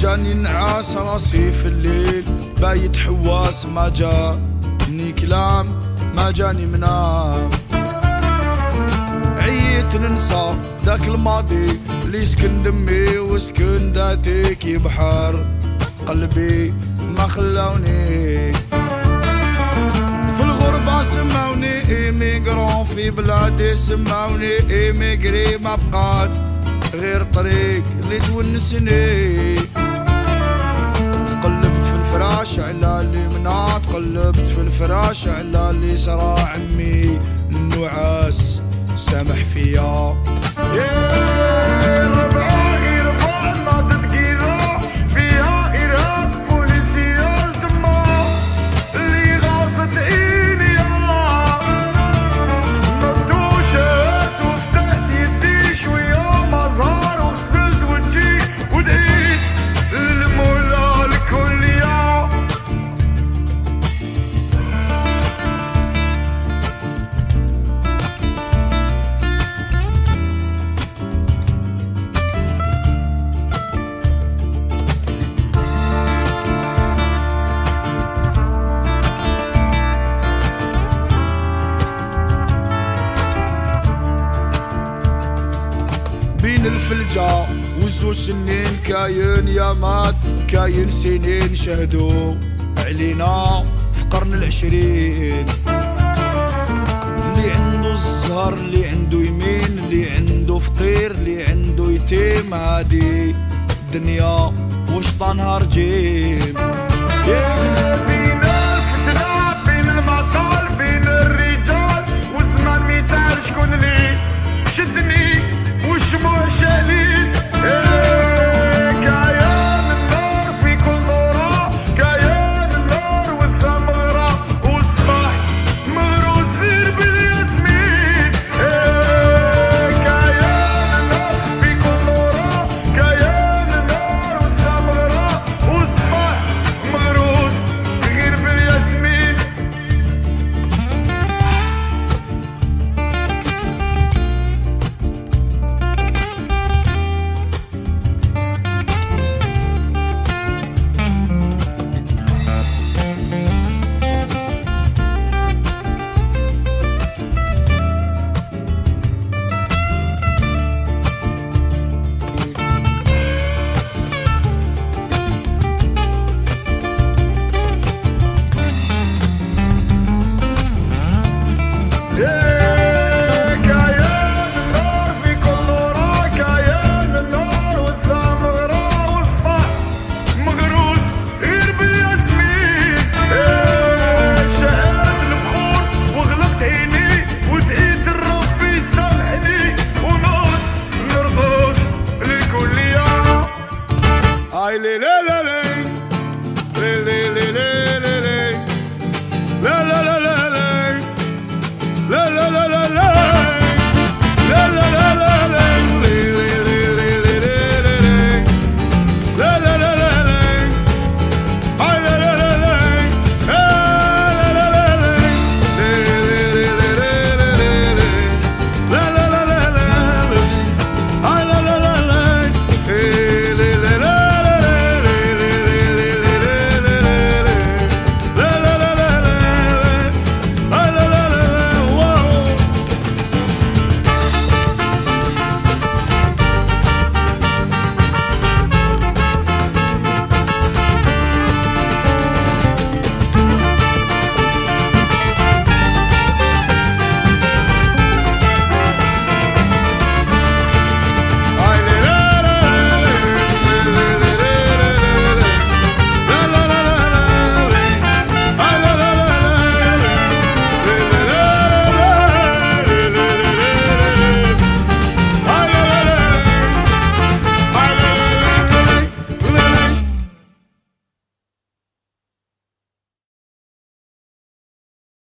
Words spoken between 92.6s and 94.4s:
علينا في قرن